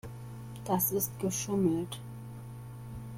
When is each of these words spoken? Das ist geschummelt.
Das 0.65 0.91
ist 0.93 1.19
geschummelt. 1.19 1.99